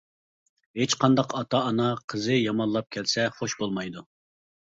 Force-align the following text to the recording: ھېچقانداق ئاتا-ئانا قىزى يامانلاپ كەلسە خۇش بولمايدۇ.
ھېچقانداق 0.79 1.33
ئاتا-ئانا 1.41 1.89
قىزى 2.13 2.39
يامانلاپ 2.39 2.89
كەلسە 2.97 3.27
خۇش 3.39 3.57
بولمايدۇ. 3.63 4.05